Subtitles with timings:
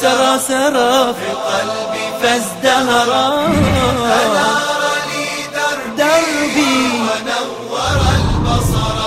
[0.00, 3.26] سرى سرى في قلبي فازدهرا.
[3.46, 5.26] أنار لي
[5.56, 6.76] دربي
[7.08, 8.98] ونور البصر.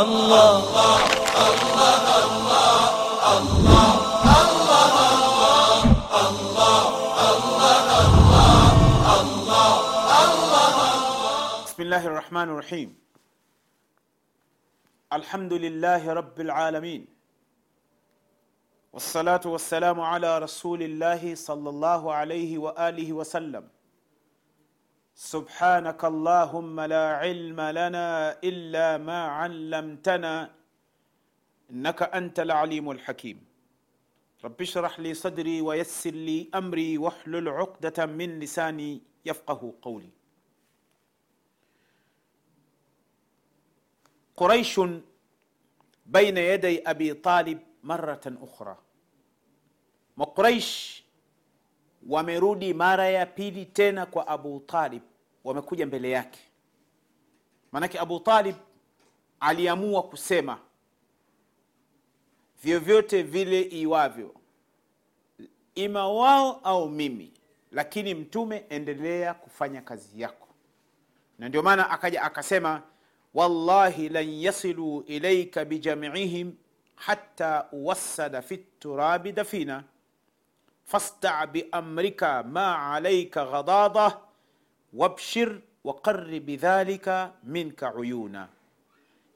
[0.00, 0.52] الله
[11.66, 12.88] بسم الله الرحمن الرحيم.
[15.12, 17.02] الحمد لله رب العالمين.
[18.92, 23.64] والصلاة والسلام على رسول الله صلى الله عليه وآله وسلم.
[25.14, 28.08] سبحانك اللهم لا علم لنا
[28.44, 30.34] إلا ما علمتنا
[31.70, 33.38] إنك أنت العليم الحكيم.
[34.44, 40.12] رب اشرح لي صدري ويسر لي أمري واحلل عقدة من لساني يفقه قولي.
[44.36, 44.80] قريش
[46.06, 48.76] بين يدي أبي طالب maratan ukhra.
[50.16, 51.02] Makuraish
[52.08, 55.02] wamerudi mara ya pili tena kwa Abu Talib,
[55.44, 56.40] wamekuja mbele yake.
[57.72, 58.56] Maanake Abu Talib
[59.40, 60.58] aliamua kusema
[62.62, 64.34] vyovyote vile iwavyo,
[65.74, 67.32] ima wao au mimi,
[67.70, 70.48] lakini Mtume, endelea kufanya kazi yako.
[71.38, 72.82] Na ndio maana akaja akasema,
[73.34, 76.52] wallahi lan yasilu ilaika bijamiihim
[76.96, 79.84] hatta uwassada fi turabi dafina.
[80.84, 84.18] Fasta biamrika ma alaika ghadada
[84.92, 88.48] wabshir waqari bidhalika minka uyuna.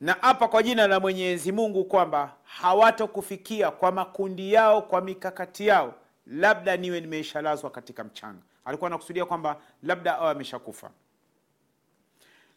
[0.01, 5.95] Na apa kwa jina la mwenyezi mungu kwamba hawatokufikia kwa makundi yao kwa mikakati yao
[6.27, 8.43] labda niwe nimeishalazwa katika mchanga.
[8.65, 10.91] Alikuwa anakusudia kwamba labda awe ameshakufa.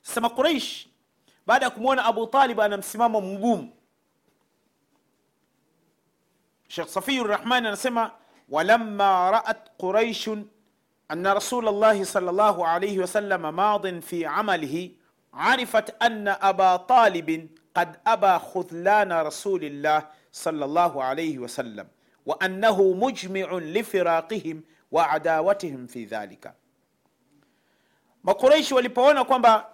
[0.02, 0.88] Sasa makuraish
[1.48, 3.74] baada ya kumwona abu talib ana msimamo mgumu
[6.70, 8.10] شيخ صفي الرحمن Rahman
[8.50, 10.30] ولما رأت قريش
[11.12, 14.92] أن رسول الله صلى الله عليه وسلم ماض في عمله
[15.34, 21.88] عرفت أن أبا طالب قد أبى خذلان رسول الله صلى الله عليه وسلم
[22.26, 26.54] وأنه مجمع لفراقهم وعداوتهم في ذلك.
[28.24, 29.70] ما قريش والبوانا كومبا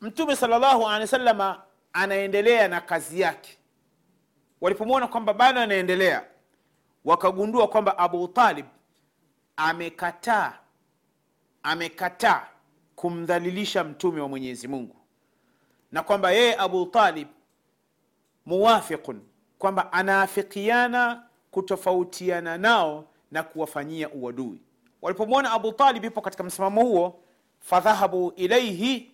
[0.00, 1.56] متومي صلى الله عليه وسلم
[1.96, 3.63] أنا يندليا نقزياك
[4.64, 6.24] walipomwona kwamba bado anaendelea
[7.04, 8.66] wakagundua kwamba abu talib
[9.56, 10.58] amekataa
[11.62, 12.46] amekataa
[12.96, 14.96] kumdhalilisha mtume wa mwenyezi mungu
[15.92, 17.28] na kwamba yeye abu talib
[18.46, 19.20] muwafiqun
[19.58, 24.60] kwamba anaafikiana kutofautiana nao na kuwafanyia uadui.
[25.02, 27.20] Walipomwona abu talib ipo katika msimamo huo
[27.60, 29.10] fadhahabu ilaihi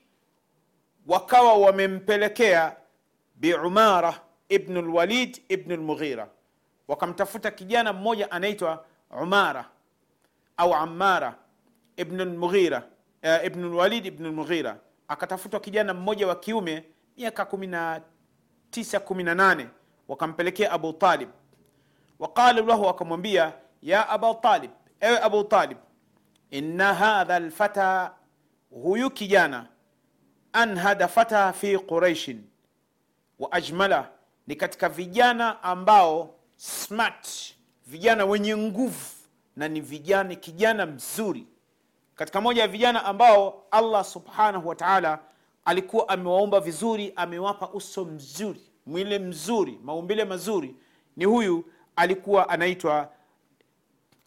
[1.06, 2.76] wakawa wamempelekea
[3.34, 6.28] biumara ibnu lwalid ibnu lmughira
[6.88, 8.84] wakamtafuta kijana mmoja anaitwa
[9.22, 9.68] umara
[10.56, 11.34] au amara
[11.96, 12.82] ibnu lmughira
[13.22, 14.78] uh, ibnu lwalid ibnu lmughira
[15.08, 16.84] akatafutwa kijana mmoja wa kiume
[17.16, 18.00] miaka kumi na
[18.70, 19.66] tisa kumi na nane
[20.08, 21.28] wakampelekea abu talib
[22.18, 25.78] waqalu lahu wakamwambia ya aba talib ewe abu talib
[26.50, 28.14] inna hadha lfata
[28.70, 29.66] huyu kijana
[30.52, 32.44] anhada fata fi quraishin
[33.38, 34.10] wa ajmala
[34.46, 37.54] ni katika vijana ambao smart
[37.86, 39.06] vijana wenye nguvu
[39.56, 41.46] na ni vijana kijana mzuri.
[42.14, 45.18] Katika moja ya vijana ambao allah subhanahu wa taala
[45.64, 50.76] alikuwa amewaomba vizuri amewapa uso mzuri mwile mzuri maumbile mazuri
[51.16, 51.64] ni huyu
[51.96, 53.12] alikuwa anaitwa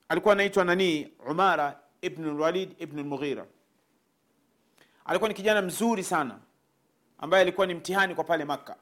[0.10, 1.14] alikuwa anaitwa nani?
[1.30, 3.46] umara ibnu lwalid ibnu lmughira
[5.06, 6.40] alikuwa ni kijana mzuri sana
[7.18, 8.76] ambaye alikuwa ni mtihani kwa pale makka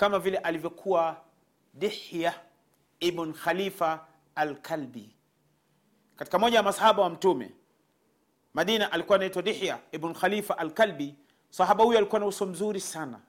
[0.00, 1.16] kama vile alivyokuwa
[1.74, 2.34] dihya
[3.00, 5.14] ibn khalifa alkalbi.
[6.16, 7.50] Katika moja ya masahaba wa mtume
[8.54, 11.14] madina alikuwa anaitwa dihya ibn khalifa alkalbi.
[11.50, 13.20] Sahaba huyo alikuwa na uso mzuri sana.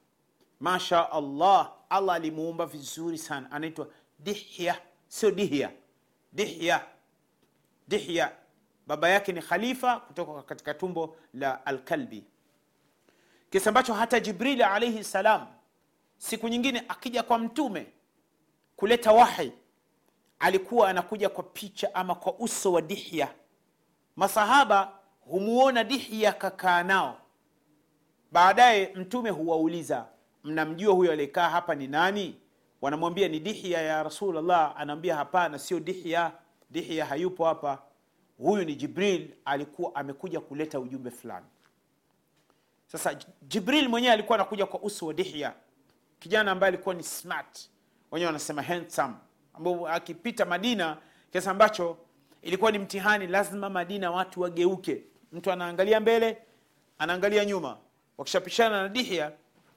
[0.59, 3.51] Masha allah allah alimuumba vizuri sana.
[3.51, 3.88] Anaitwa
[4.19, 5.71] dihya sio dihya.
[6.33, 6.85] Dihya.
[7.88, 8.31] Dihya.
[8.88, 12.24] Baba yake ni khalifa kutoka katika tumbo la alkalbi.
[13.50, 15.47] Kisa ambacho hata jibrili alaihi salam
[16.21, 17.88] siku nyingine akija kwa mtume
[18.75, 19.51] kuleta wahi
[20.39, 23.33] alikuwa anakuja kwa picha ama kwa uso wa dihya.
[24.15, 27.18] Masahaba humuona dihya kakaa nao.
[28.31, 30.06] Baadaye mtume huwauliza
[30.44, 32.35] mnamjua huyo aliyekaa hapa ni nani?
[32.81, 36.31] Wanamwambia ni dihya ya rasulllah anaambia hapana sio dihya.
[36.69, 37.81] Dihya hayupo hapa.
[38.38, 41.45] Huyu ni jibril alikuwa amekuja kuleta ujumbe fulani.
[42.88, 45.53] Sasa jibril mwenyewe alikuwa anakuja kwa uso wa dihya
[46.21, 47.69] kijana ambaye alikuwa ni smart.
[48.12, 49.13] Wenyewe wanasema handsome.
[49.53, 50.97] Ambao akipita madina
[51.31, 51.97] kiasi ambacho
[52.41, 55.03] ilikuwa ni mtihani lazima madina watu wageuke.
[55.31, 56.38] Mtu anaangalia mbele
[57.00, 57.77] anaangalia nyuma.
[58.18, 59.31] Wakishapishana na dihya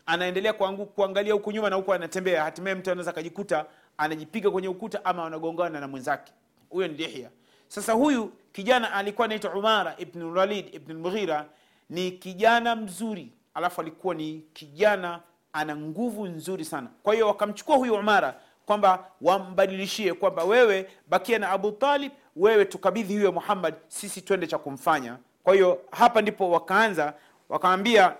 [0.06, 2.44] anaendelea kuangu, kuangalia huku nyuma na huku anatembea.
[2.44, 3.67] Hatimaye mtu anaweza akajikuta
[3.99, 6.32] anajipiga kwenye ukuta ama anagongana na mwenzake.
[6.70, 7.31] Huyo ni dihya.
[7.69, 10.81] Sasa huyu kijana alikuwa anaitwa umara ibn walid
[11.90, 13.32] ni kijana mzuri.
[13.55, 15.20] Alafu alikuwa ni kijana
[15.54, 16.88] ana nguvu nzuri sana.
[17.02, 23.14] Kwa hiyo wakamchukua huyu umara kwamba wambadilishie kwamba wewe bakia na abu talib wewe tukabidhi
[23.16, 25.16] huyo muhammad sisi twende cha kumfanya.
[25.44, 27.14] Kwa hiyo hapa ndipo wakaanza
[27.48, 28.16] wakaambia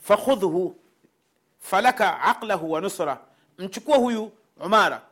[0.00, 0.76] fakhudhuhu
[1.58, 3.18] falaka aqlahu wa nusra.
[3.58, 4.32] Mchukua huyu
[4.64, 5.02] umara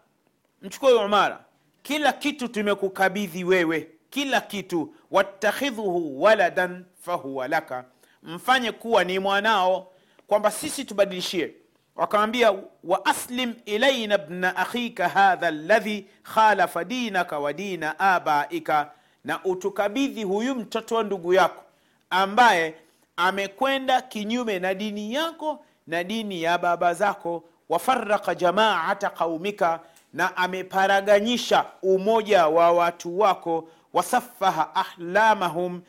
[0.63, 1.45] mchukua huyu umara.
[1.83, 4.95] Kila kitu tumekukabidhi wewe kila kitu.
[5.11, 7.85] Wattakhidhuhu waladan fahuwa laka.
[8.23, 9.93] Mfanye kuwa ni mwanao
[10.27, 11.53] kwamba sisi tubadilishie.
[11.97, 12.53] Wakamwambia
[12.85, 18.91] wa aslim ilaina bna akhika hadha ladhi khalafa dinaka wa dina abaika.
[19.25, 21.63] Na utukabidhi huyu mtoto wa ndugu yako
[22.11, 22.75] ambaye
[23.17, 27.45] amekwenda kinyume na dini yako na dini ya baba zako.
[27.69, 29.81] Wafaraka jamaata qaumika
[30.13, 33.69] na ameparaganyisha umoja wa watu wako.
[33.93, 35.83] Wasafaha ahlamahum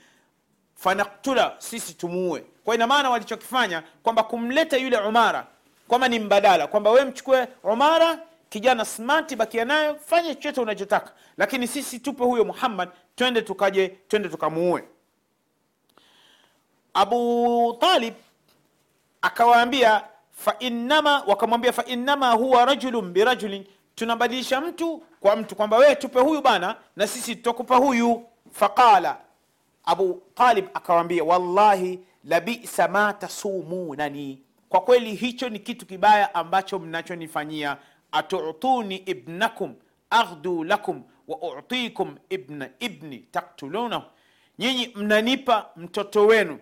[0.76, 5.48] fanaktula sisi tumuue kwa ina maana walichokifanya kwamba kumleta yule umara
[5.88, 8.20] kwamba ni mbadala kwamba we mchukue umara
[8.50, 11.12] kijana smart bakia nayo fanye chochote unachotaka.
[11.38, 14.84] Lakini sisi tupe huyo muhammad twende tukaje twende tukamuue.
[16.94, 18.14] Abu talib
[19.22, 23.66] akawaambia fainnama wakamwambia fainnama huwa rajulun birajulin
[23.96, 28.26] tunabadilisha mtu kwa mtu kwamba wewe tupe huyu bana na sisi tutakupa huyu.
[28.52, 29.18] Faqala
[29.86, 37.78] abu talib akawambia wallahi labisa ma tasumunani kwa kweli hicho ni kitu kibaya ambacho mnachonifanyia.
[38.12, 39.76] Atutuni ibnakum
[40.10, 44.04] aghdu lakum wa utikum ibna ibni taktulunahu
[44.60, 46.60] nyinyi mnanipa mtoto wenu.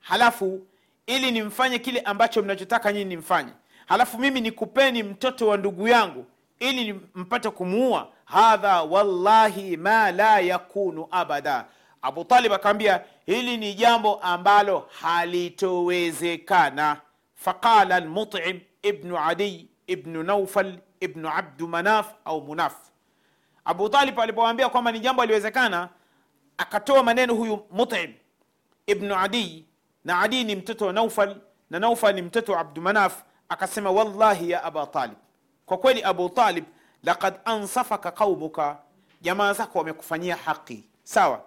[0.00, 0.66] Halafu
[1.06, 3.52] ili nimfanye kile ambacho mnachotaka nyinyi nimfanye.
[3.86, 6.26] Halafu mimi nikupeni mtoto wa ndugu yangu
[6.58, 8.08] ili mpate kumuua.
[8.24, 11.66] Hadha wallahi ma la yakunu abada.
[12.02, 17.00] Abu talib akaambia hili ni jambo ambalo halitowezekana.
[17.34, 22.74] Faqala lmutim ibnu adiy ibnu naufal ibnu abdu manaf au munaf.
[23.64, 25.88] Abu talib alipowambia kwamba ni jambo aliwezekana
[26.58, 28.14] akatoa maneno huyu mutim
[28.86, 29.62] ibnu adiy
[30.04, 31.36] na adi ni mtoto wa naufal
[31.70, 35.16] na naufal ni mtoto wa abdumanaf akasema wallahi ya aba talib
[35.66, 36.64] kwa kweli abu talib
[37.02, 38.78] lakad ansafaka qaumuka
[39.20, 41.42] jamaa zako wamekufanyia haqi sawa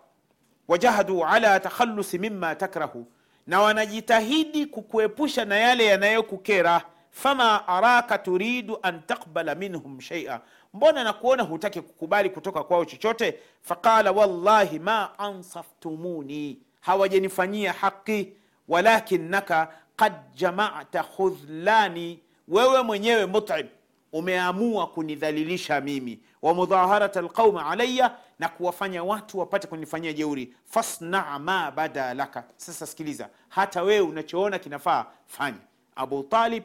[0.68, 3.06] wajahadu ala takhalusi mima takrahu
[3.48, 6.82] na wanajitahidi kukuepusha na yale yanayokukera.
[7.12, 10.42] Fama araka turidu an takbala minhum shaia
[10.74, 13.40] mbona nakuona hutaki kukubali kutoka kwao chochote?
[13.62, 18.34] Faqala wallahi ma ansaftumuni hawajanifanyia haqi
[18.68, 23.68] walakinaka qad jamata khudhlani wewe mwenyewe mutim
[24.16, 26.20] umeamua kunidhalilisha mimi.
[26.42, 30.56] Wa mudhaharat alqauma alaya na kuwafanya watu wapate kunifanyia jeuri.
[30.66, 35.58] Fasna ma bada laka sasa sikiliza hata wewe unachoona kinafaa fanya.
[35.96, 36.64] Abu talib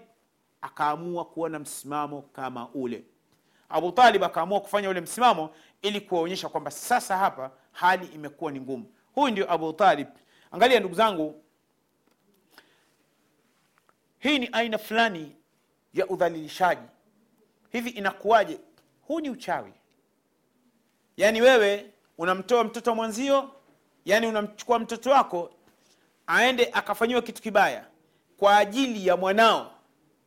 [0.62, 3.04] akaamua kuona msimamo kama ule.
[3.68, 5.50] Abu talib akaamua kufanya ule msimamo
[5.82, 8.84] ili kuwaonyesha kwamba sasa hapa hali imekuwa ni ngumu.
[9.14, 10.08] Huyu ndio abu talib.
[10.52, 11.42] Angalia ndugu zangu
[14.18, 15.36] hii ni aina fulani
[15.94, 16.82] ya udhalilishaji
[17.72, 18.58] hivi inakuwaje?
[19.06, 19.72] Huu ni uchawi.
[21.16, 23.50] Yaani wewe unamtoa mtoto mwenzio
[24.04, 25.50] yaani unamchukua mtoto wako
[26.26, 27.84] aende akafanyiwa kitu kibaya
[28.36, 29.72] kwa ajili ya mwanao.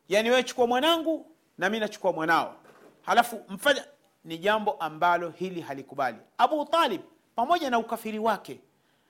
[0.10, 2.56] Yaani wewe chukua mwanangu na mi nachukua mwanao.
[3.02, 3.86] Halafu mfanya
[4.26, 6.18] ni jambo ambalo hili halikubali.
[6.38, 7.02] Abu talib
[7.36, 8.60] pamoja na ukafiri wake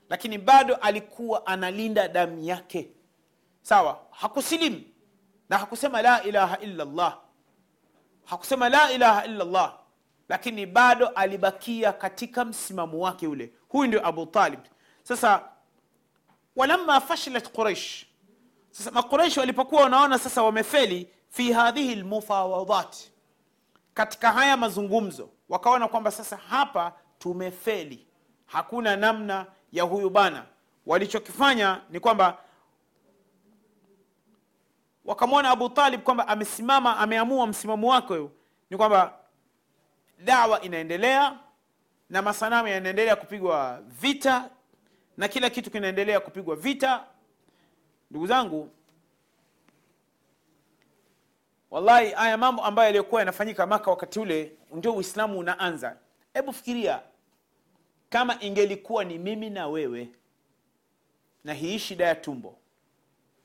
[0.10, 2.90] lakini bado alikuwa analinda damu yake.
[3.62, 4.82] Sawa hakusilimu
[5.50, 7.20] na hakusema la ilaha illa llah
[8.25, 9.74] hakusema la ilaha illa llah
[10.30, 13.53] lakini bado alibakia katika msimamo wake ule.
[13.70, 14.60] Huyu ndio abu talib.
[15.03, 15.44] Sasa
[16.56, 18.06] walamma fashilat quraish
[18.72, 22.96] sasa maquraish walipokuwa wanaona sasa wamefeli fi hadhihi lmufawadat
[23.94, 28.08] katika haya mazungumzo wakaona kwamba sasa hapa tumefeli.
[28.46, 30.46] Hakuna namna ya huyu bana.
[30.86, 32.38] Walichokifanya ni kwamba
[35.05, 38.29] wakamwona abu talib kwamba amesimama ameamua msimamo wake
[38.69, 39.13] ni kwamba
[40.24, 41.39] dawa inaendelea
[42.10, 44.50] na masanamu yanaendelea kupigwa vita
[45.17, 47.03] na kila kitu kinaendelea kupigwa vita.
[48.12, 48.69] Ndugu zangu
[51.72, 55.98] wallahi haya mambo ambayo yaliyokuwa yanafanyika maka wakati ule ndio uislamu unaanza.
[56.33, 57.01] Hebu fikiria
[58.10, 60.10] kama ingelikuwa ni mimi na wewe
[61.43, 62.57] na hii shida ya tumbo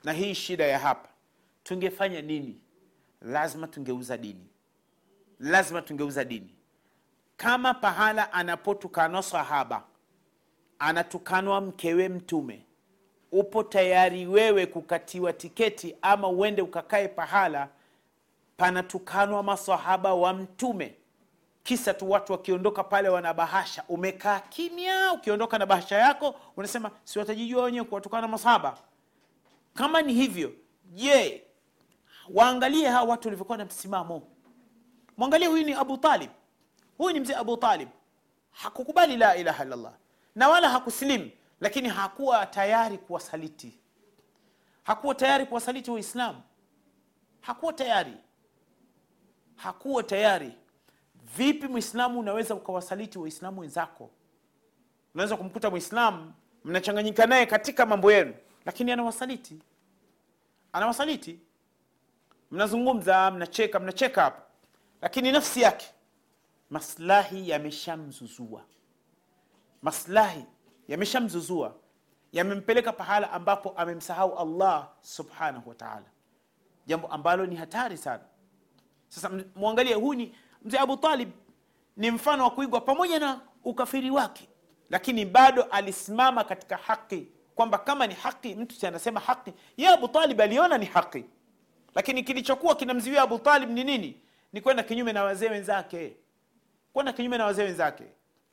[0.04, 1.07] na hii shida ya hapa
[1.68, 2.60] tungefanya nini?
[3.20, 4.46] Lazima tungeuza dini.
[5.40, 6.54] Lazima tungeuza dini.
[7.37, 9.82] Kama pahala anapotukanwa sahaba
[10.78, 12.64] anatukanwa mkewe mtume
[13.32, 17.68] upo tayari wewe kukatiwa tiketi ama uende ukakae pahala
[18.56, 20.94] panatukanwa masahaba wa mtume?
[21.62, 27.18] Kisa tu watu wakiondoka pale wana bahasha umekaa kimya ukiondoka na bahasha yako unasema si
[27.18, 28.78] watajijua wenyewe kuwatukana masahaba.
[29.75, 30.52] Kama ni hivyo
[30.84, 31.47] je
[32.35, 34.23] waangalie hawa watu walivyokuwa na msimamo.
[35.16, 36.30] Mwangalie huyu ni abu talib.
[36.99, 37.88] Huyu ni mzee abu talib.
[38.50, 39.92] Hakukubali la ilaha illallah
[40.35, 41.30] na wala hakuslim
[41.61, 43.78] lakini hakuwa tayari kuwasaliti.
[44.82, 46.42] Hakuwa tayari kuwasaliti waislamu
[47.40, 48.12] hakuwa tayari.
[49.56, 50.52] Hakuwa tayari.
[51.37, 54.11] Vipi mwislamu unaweza ukawasaliti waislamu wenzako?
[55.14, 56.32] Unaweza kumkuta mwislamu
[56.64, 59.58] mnachanganyika naye katika mambo yenu lakini anawasaliti.
[60.73, 61.38] Anawasaliti
[62.50, 64.42] mnazungumza mnacheka mnacheka hapa.
[65.02, 65.86] Lakini nafsi yake
[66.70, 68.64] maslahi yameshamzuzua.
[69.82, 70.44] Maslahi
[70.88, 71.74] yameshamzuzua.
[72.32, 76.06] Yamempeleka pahala ambapo amemsahau allah subhanahu wataala
[76.86, 78.24] jambo ambalo ni hatari sana.
[79.08, 81.30] Sasa mwangalie huu ni mzee abu talib.
[81.96, 84.48] Ni mfano wa kuigwa pamoja na ukafiri wake.
[84.90, 87.28] Lakini bado alisimama katika haki.
[87.54, 89.52] Kwamba kama ni haki mtu si anasema haki.
[89.76, 91.24] Ye abu talib aliona ni haki
[91.98, 94.20] lakini kilichokuwa kinamziwia abu talib ni nini?
[94.52, 96.16] Ni kwenda kinyume na wazee wenzake.
[96.92, 98.04] Kwenda kinyume na wazee wenzake.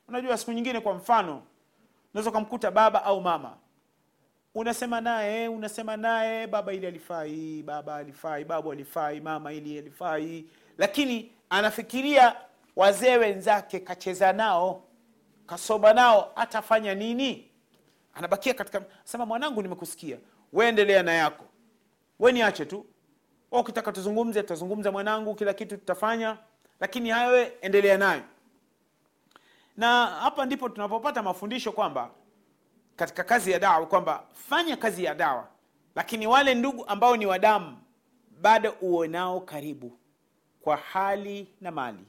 [0.08, 1.42] Unajua siku nyingine kwa mfano
[2.14, 3.56] unaweza ukamkuta baba au mama.
[4.54, 10.44] Unasema naye unasema naye baba ili alifai baba alifai babu alifai mama ili alifai.
[10.78, 12.36] Lakini anafikiria
[12.76, 14.82] wazee wenzake kacheza nao
[15.46, 17.50] kasoba nao atafanya nini?
[18.14, 20.16] Anabakia katika sema mwanangu nimekusikia.
[20.52, 21.44] We endelea na yako.
[22.18, 22.86] We niache tu
[23.52, 26.38] ukitaka tuzungumze tutazungumza mwanangu kila kitu tutafanya
[26.80, 28.22] lakini hayo endelea nayo.
[29.76, 32.10] Na hapa ndipo tunapopata mafundisho kwamba
[32.96, 35.48] katika kazi ya dawa kwamba fanya kazi ya dawa
[35.94, 37.76] lakini wale ndugu ambao ni wadamu
[38.40, 39.98] bado uwe nao karibu
[40.60, 42.04] kwa hali na mali.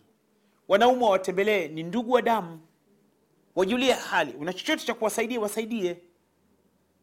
[0.68, 2.60] Wanaume watembelee, ni ndugu wa damu.
[3.56, 5.98] Wajulie hali una chochote cha kuwasaidia wasaidie.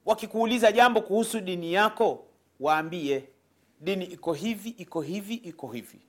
[0.06, 2.26] Wakikuuliza jambo kuhusu dini yako
[2.60, 3.28] waambie
[3.81, 6.00] dini iko hivi iko hivi iko hivi.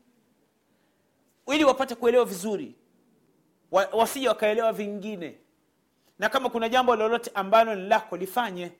[1.53, 2.75] Ili wapate kuelewa vizuri
[3.71, 5.37] wa, wasije wakaelewa vingine.
[6.19, 8.71] Na kama kuna jambo lolote ambalo ni lako lifanye.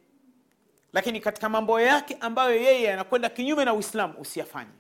[0.94, 4.72] Lakini katika mambo yake ambayo yeye anakwenda kinyume na uislamu usiyafanye.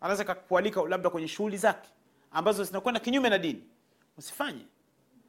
[0.00, 1.88] Anaweza kakualika labda kwenye shughuli zake
[2.30, 3.64] ambazo zinakwenda kinyume na dini
[4.18, 4.66] usifanye.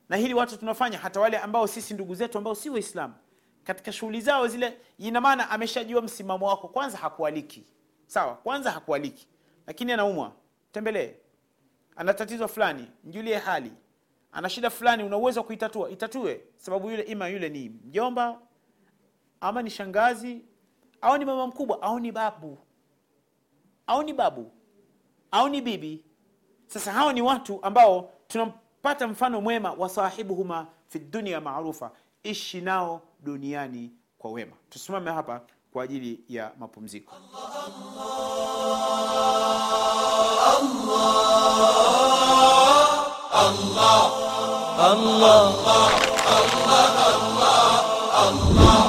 [0.10, 3.14] Na hili watu tunafanya hata wale ambao sisi ndugu zetu ambao si waislamu
[3.64, 7.64] katika shughuli zao zile ina maana ameshajua msimamo wako kwanza hakualiki
[8.10, 9.28] sawa kwanza hakualiki
[9.68, 10.32] lakini anaumwa.
[10.72, 11.14] Tembelee
[11.96, 13.72] ana tatizo fulani mjulie hali.
[14.32, 15.90] Ana shida fulani una uwezo wa kuitatua.
[15.90, 18.40] Itatue sababu yule ima yule ni mjomba
[19.42, 20.42] ama ni shangazi
[21.02, 22.58] au ni mama mkubwa au ni babu.
[23.88, 24.52] Au ni babu
[25.32, 26.04] au ni bibi.
[26.68, 31.92] Sasa hao ni watu ambao tunampata mfano mwema wa sahibuhuma fi dunia maarufa.
[32.24, 34.56] Ishi nao duniani kwa wema.
[34.70, 37.16] Tusimame hapa kwa ajili ya mapumziko.
[37.16, 37.60] Allah,
[40.50, 41.30] Allah,
[43.34, 44.12] Allah,
[44.80, 45.96] Allah, Allah,
[46.26, 47.70] Allah, Allah,
[48.14, 48.89] Allah.